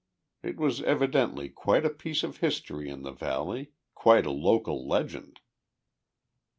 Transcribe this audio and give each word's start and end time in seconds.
It 0.41 0.57
was 0.59 0.81
evidently 0.81 1.47
quite 1.47 1.85
a 1.85 1.89
piece 1.91 2.23
of 2.23 2.37
history 2.37 2.89
in 2.89 3.03
the 3.03 3.11
valley, 3.11 3.69
quite 3.93 4.25
a 4.25 4.31
local 4.31 4.87
legend. 4.87 5.41